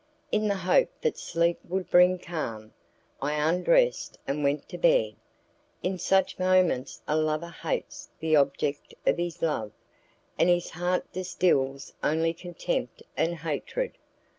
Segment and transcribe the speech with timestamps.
[0.31, 2.73] In the hope that sleep would bring calm,
[3.21, 5.13] I undressed and went to bed.
[5.83, 9.73] In such moments a lover hates the object of his love,
[10.39, 13.91] and his heart distils only contempt and hatred.